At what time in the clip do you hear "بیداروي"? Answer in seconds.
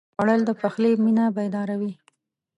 1.35-1.93